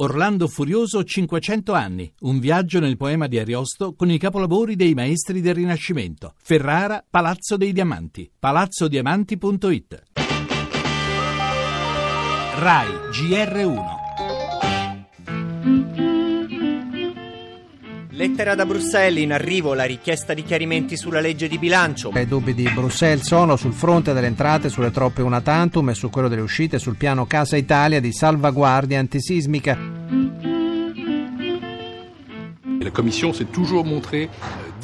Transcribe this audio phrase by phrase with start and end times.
[0.00, 5.40] Orlando Furioso 500 anni, un viaggio nel poema di Ariosto con i capolavori dei maestri
[5.40, 6.34] del Rinascimento.
[6.40, 10.02] Ferrara, Palazzo dei Diamanti, palazzodiamanti.it.
[12.54, 13.98] RAI GR1
[18.10, 22.10] Lettera da Bruxelles, in arrivo la richiesta di chiarimenti sulla legge di bilancio.
[22.14, 26.08] I dubbi di Bruxelles sono sul fronte delle entrate, sulle troppe una tantum e su
[26.08, 29.76] quello delle uscite sul piano Casa Italia di salvaguardia antisismica.
[32.80, 34.28] La Commissione si è toujours montrée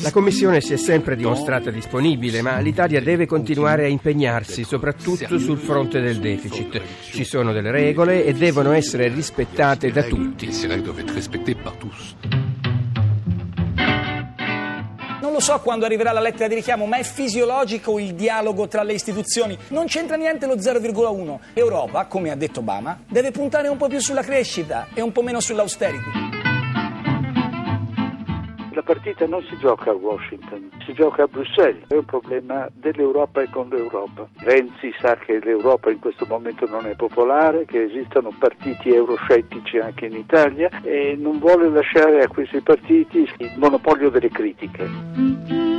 [0.00, 5.58] la Commissione si è sempre dimostrata disponibile, ma l'Italia deve continuare a impegnarsi, soprattutto sul
[5.58, 6.80] fronte del deficit.
[7.10, 10.50] Ci sono delle regole e devono essere rispettate da tutti.
[15.32, 18.82] Non lo so quando arriverà la lettera di richiamo, ma è fisiologico il dialogo tra
[18.82, 19.56] le istituzioni.
[19.68, 21.38] Non c'entra niente lo 0,1.
[21.54, 25.22] Europa, come ha detto Obama, deve puntare un po' più sulla crescita e un po'
[25.22, 26.21] meno sull'austerity.
[28.74, 33.42] La partita non si gioca a Washington, si gioca a Bruxelles, è un problema dell'Europa
[33.42, 34.26] e con l'Europa.
[34.38, 40.06] Renzi sa che l'Europa in questo momento non è popolare, che esistono partiti euroscettici anche
[40.06, 45.71] in Italia e non vuole lasciare a questi partiti il monopolio delle critiche.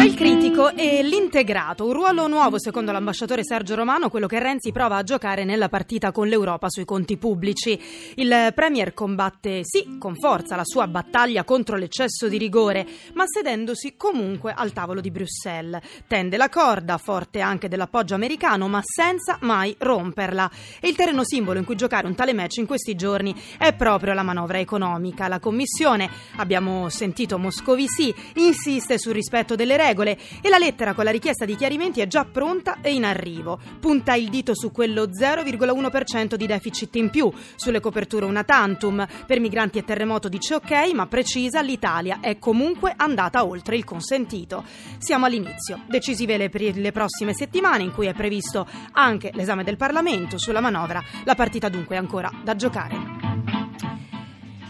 [0.00, 4.72] Tra il critico e l'integrato, un ruolo nuovo secondo l'ambasciatore Sergio Romano, quello che Renzi
[4.72, 7.78] prova a giocare nella partita con l'Europa sui conti pubblici.
[8.14, 13.94] Il Premier combatte sì con forza la sua battaglia contro l'eccesso di rigore, ma sedendosi
[13.98, 15.82] comunque al tavolo di Bruxelles.
[16.06, 20.50] Tende la corda, forte anche dell'appoggio americano, ma senza mai romperla.
[20.80, 24.14] E il terreno simbolo in cui giocare un tale match in questi giorni è proprio
[24.14, 25.28] la manovra economica.
[25.28, 31.10] La Commissione, abbiamo sentito Moscovici, insiste sul rispetto delle regole e la lettera con la
[31.10, 33.58] richiesta di chiarimenti è già pronta e in arrivo.
[33.80, 39.06] Punta il dito su quello 0,1% di deficit in più, sulle coperture una tantum.
[39.26, 44.64] Per migranti e terremoto dice ok, ma precisa l'Italia è comunque andata oltre il consentito.
[44.98, 50.38] Siamo all'inizio, decisive le, le prossime settimane in cui è previsto anche l'esame del Parlamento
[50.38, 51.02] sulla manovra.
[51.24, 53.19] La partita dunque è ancora da giocare.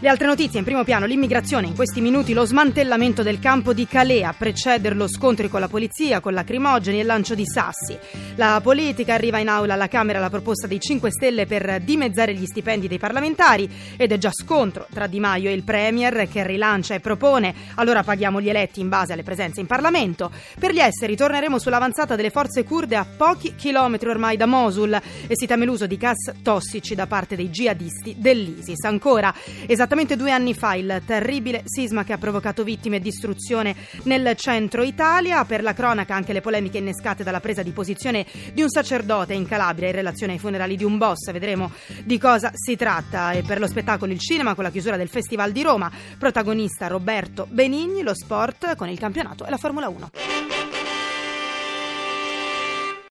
[0.03, 3.85] Le altre notizie in primo piano, l'immigrazione, in questi minuti lo smantellamento del campo di
[3.85, 7.95] Calais, a precederlo scontri con la polizia, con lacrimogeni e lancio di sassi.
[8.33, 12.47] La politica arriva in aula alla Camera la proposta dei 5 Stelle per dimezzare gli
[12.47, 16.95] stipendi dei parlamentari ed è già scontro tra Di Maio e il Premier che rilancia
[16.95, 20.31] e propone allora paghiamo gli eletti in base alle presenze in Parlamento.
[20.57, 24.93] Per gli esteri torneremo sull'avanzata delle forze kurde a pochi chilometri ormai da Mosul
[25.27, 28.83] e si teme l'uso di gas tossici da parte dei jihadisti dell'ISIS.
[28.85, 29.31] Ancora,
[29.67, 34.37] esattamente Esattamente due anni fa il terribile sisma che ha provocato vittime e distruzione nel
[34.37, 35.43] centro Italia.
[35.43, 39.45] Per la cronaca anche le polemiche innescate dalla presa di posizione di un sacerdote in
[39.45, 41.29] Calabria in relazione ai funerali di un boss.
[41.33, 41.73] Vedremo
[42.05, 43.33] di cosa si tratta.
[43.33, 45.91] E per lo spettacolo il cinema con la chiusura del Festival di Roma.
[46.17, 50.30] Protagonista Roberto Benigni, lo sport con il campionato e la Formula 1.